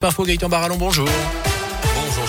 Parfois 0.00 0.24
Gaëtan 0.24 0.48
Barallon, 0.48 0.78
bonjour. 0.78 1.06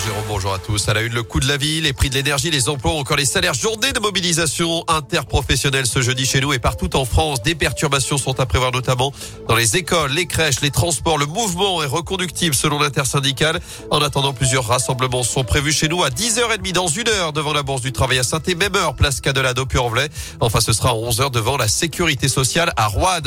Jérôme, 0.04 0.24
bonjour 0.26 0.52
à 0.52 0.58
tous. 0.58 0.88
À 0.88 0.94
la 0.94 1.02
une, 1.02 1.12
le 1.12 1.22
coût 1.22 1.38
de 1.38 1.46
la 1.46 1.56
vie, 1.56 1.80
les 1.80 1.92
prix 1.92 2.10
de 2.10 2.14
l'énergie, 2.14 2.50
les 2.50 2.68
emplois, 2.68 2.92
encore 2.92 3.16
les 3.16 3.24
salaires. 3.24 3.54
Journée 3.54 3.92
de 3.92 4.00
mobilisation 4.00 4.82
interprofessionnelle 4.88 5.86
ce 5.86 6.00
jeudi 6.00 6.26
chez 6.26 6.40
nous 6.40 6.52
et 6.52 6.58
partout 6.58 6.96
en 6.96 7.04
France. 7.04 7.40
Des 7.42 7.54
perturbations 7.54 8.18
sont 8.18 8.40
à 8.40 8.46
prévoir 8.46 8.72
notamment 8.72 9.12
dans 9.48 9.54
les 9.54 9.76
écoles, 9.76 10.10
les 10.10 10.26
crèches, 10.26 10.60
les 10.60 10.72
transports. 10.72 11.18
Le 11.18 11.26
mouvement 11.26 11.84
est 11.84 11.86
reconductible 11.86 12.52
selon 12.52 12.80
l'intersyndicale. 12.80 13.60
En 13.90 14.02
attendant, 14.02 14.32
plusieurs 14.32 14.66
rassemblements 14.66 15.22
sont 15.22 15.44
prévus 15.44 15.72
chez 15.72 15.86
nous 15.86 16.02
à 16.02 16.08
10h30 16.08 16.72
dans 16.72 16.88
une 16.88 17.08
heure 17.08 17.32
devant 17.32 17.52
la 17.52 17.62
Bourse 17.62 17.82
du 17.82 17.92
Travail 17.92 18.18
à 18.18 18.24
saint 18.24 18.40
même 18.56 18.74
heure, 18.74 18.96
place 18.96 19.20
Cadelado, 19.20 19.66
Puy-en-Velay. 19.66 20.08
Enfin, 20.40 20.60
ce 20.60 20.72
sera 20.72 20.90
à 20.90 20.94
11h 20.94 21.30
devant 21.30 21.56
la 21.56 21.68
Sécurité 21.68 22.26
sociale 22.26 22.72
à 22.76 22.88
Rouen. 22.88 23.20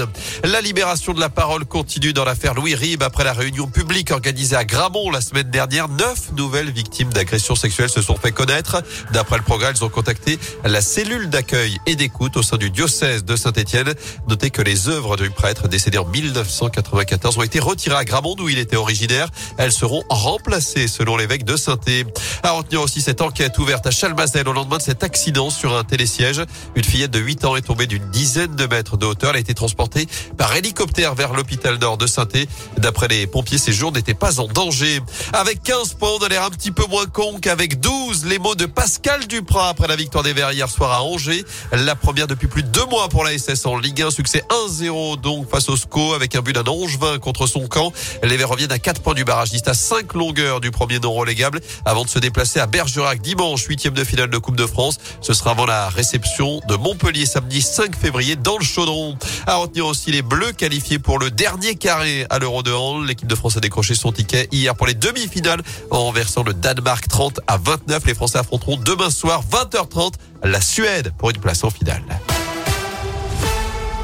La 0.43 0.59
libération 0.59 1.13
de 1.13 1.21
la 1.21 1.29
parole 1.29 1.63
continue 1.63 2.11
dans 2.11 2.25
l'affaire 2.25 2.53
Louis 2.53 2.75
Rib 2.75 3.01
après 3.01 3.23
la 3.23 3.33
réunion 3.33 3.67
publique 3.67 4.11
organisée 4.11 4.57
à 4.57 4.65
Gramont 4.65 5.09
la 5.09 5.21
semaine 5.21 5.49
dernière. 5.49 5.87
Neuf 5.87 6.33
nouvelles 6.35 6.64
victimes 6.71 7.11
d'agressions 7.11 7.55
sexuelles 7.55 7.89
se 7.89 8.01
sont 8.01 8.15
fait 8.15 8.31
connaître. 8.31 8.81
D'après 9.11 9.37
le 9.37 9.43
programme, 9.43 9.73
ils 9.75 9.83
ont 9.83 9.89
contacté 9.89 10.39
la 10.63 10.81
cellule 10.81 11.29
d'accueil 11.29 11.77
et 11.85 11.95
d'écoute 11.95 12.37
au 12.37 12.43
sein 12.43 12.57
du 12.57 12.69
diocèse 12.69 13.23
de 13.23 13.35
Saint-Étienne. 13.35 13.93
Notez 14.27 14.49
que 14.49 14.61
les 14.61 14.87
œuvres 14.89 15.17
du 15.17 15.29
prêtre 15.29 15.67
décédé 15.67 15.97
en 15.97 16.05
1994 16.05 17.37
ont 17.37 17.43
été 17.43 17.59
retirées 17.59 17.97
à 17.97 18.05
Gramont 18.05 18.35
où 18.39 18.49
il 18.49 18.59
était 18.59 18.75
originaire. 18.75 19.29
Elles 19.57 19.71
seront 19.71 20.03
remplacées 20.09 20.87
selon 20.87 21.17
l'évêque 21.17 21.43
de 21.43 21.57
saint 21.57 21.75
-Étienne. 21.75 22.07
À 22.43 22.51
retenir 22.51 22.81
aussi 22.81 23.01
cette 23.01 23.21
enquête 23.21 23.57
ouverte 23.57 23.85
à 23.87 23.91
Chalmazel 23.91 24.47
au 24.47 24.53
lendemain 24.53 24.77
de 24.77 24.81
cet 24.81 25.03
accident 25.03 25.49
sur 25.49 25.75
un 25.75 25.83
télésiège. 25.83 26.41
Une 26.75 26.83
fillette 26.83 27.11
de 27.11 27.19
8 27.19 27.45
ans 27.45 27.55
est 27.55 27.61
tombée 27.61 27.87
d'une 27.87 28.09
dizaine 28.11 28.55
de 28.55 28.65
mètres 28.65 28.97
de 28.97 29.05
hauteur. 29.05 29.31
Elle 29.31 29.37
a 29.37 29.39
été 29.39 29.53
transportée 29.53 30.07
par 30.37 30.55
hélicoptère 30.55 31.15
vers 31.15 31.33
l'hôpital 31.33 31.77
nord 31.77 31.97
de 31.97 32.07
saint 32.07 32.25
-Étienne. 32.25 32.47
D'après 32.77 33.07
les 33.07 33.27
pompiers, 33.27 33.57
ses 33.57 33.73
jours 33.73 33.91
n'étaient 33.91 34.13
pas 34.13 34.39
en 34.39 34.47
danger. 34.47 35.01
Avec 35.33 35.63
15 35.63 35.93
points, 35.93 36.11
on 36.19 36.23
a 36.23 36.29
l'air 36.29 36.43
un 36.43 36.49
petit 36.55 36.71
peu 36.71 36.85
moins 36.87 37.05
con 37.05 37.37
qu'avec 37.41 37.81
12. 37.81 38.25
Les 38.25 38.39
mots 38.39 38.55
de 38.55 38.65
Pascal 38.65 39.27
Duprat 39.27 39.67
après 39.67 39.87
la 39.87 39.97
victoire 39.97 40.23
des 40.23 40.31
Verts 40.31 40.53
hier 40.53 40.69
soir 40.69 40.91
à 40.93 41.03
Angers. 41.03 41.43
La 41.73 41.95
première 41.95 42.27
depuis 42.27 42.47
plus 42.47 42.63
de 42.63 42.69
deux 42.69 42.85
mois 42.85 43.09
pour 43.09 43.25
la 43.25 43.37
SS 43.37 43.65
en 43.65 43.77
Ligue 43.77 44.01
1. 44.01 44.09
Succès 44.09 44.43
1-0 44.69 45.19
donc 45.19 45.49
face 45.49 45.67
au 45.67 45.75
SCO 45.75 46.13
avec 46.13 46.33
un 46.35 46.41
but 46.41 46.53
d'un 46.53 46.63
Angevin 46.63 47.19
contre 47.19 47.45
son 47.45 47.67
camp. 47.67 47.91
Les 48.23 48.37
Verts 48.37 48.49
reviennent 48.49 48.71
à 48.71 48.79
4 48.79 49.01
points 49.01 49.13
du 49.13 49.25
barragiste 49.25 49.67
à 49.67 49.73
5 49.73 50.13
longueurs 50.13 50.61
du 50.61 50.71
premier 50.71 50.99
non 50.99 51.11
relégable 51.11 51.59
avant 51.83 52.05
de 52.05 52.09
se 52.09 52.19
déplacer 52.19 52.61
à 52.61 52.67
Bergerac 52.67 53.21
dimanche, 53.21 53.65
huitième 53.65 53.93
de 53.93 54.05
finale 54.05 54.29
de 54.29 54.37
Coupe 54.37 54.55
de 54.55 54.65
France. 54.65 54.97
Ce 55.19 55.33
sera 55.33 55.51
avant 55.51 55.65
la 55.65 55.89
réception 55.89 56.61
de 56.69 56.75
Montpellier 56.75 57.25
samedi 57.25 57.61
5 57.61 57.97
février 57.97 58.37
dans 58.37 58.57
le 58.57 58.63
Chaudron. 58.63 59.17
À 59.45 59.55
retenir 59.55 59.85
aussi 59.85 60.11
les 60.11 60.21
Bleus 60.21 60.53
qualifiés 60.53 60.99
pour 60.99 61.19
le 61.19 61.31
dernier 61.31 61.75
carré 61.75 62.25
à 62.29 62.39
l'Euro 62.39 62.63
de 62.63 62.71
Hand. 62.71 63.05
L'équipe 63.05 63.27
de 63.27 63.35
France 63.35 63.57
a 63.57 63.59
décroché 63.59 63.93
son 63.93 64.13
ticket 64.13 64.47
hier 64.53 64.73
pour 64.73 64.87
les 64.87 64.93
demi-finales 64.93 65.61
en 65.91 65.99
renversant 65.99 66.44
le 66.45 66.53
Danemark 66.53 67.07
30 67.07 67.39
à 67.47 67.57
29. 67.57 68.05
Les 68.05 68.13
Français 68.13 68.37
affronteront 68.37 68.77
demain 68.77 69.09
soir 69.09 69.43
20h30 69.51 70.13
la 70.43 70.61
Suède 70.61 71.11
pour 71.17 71.29
une 71.29 71.37
place 71.37 71.63
en 71.63 71.69
finale. 71.69 72.03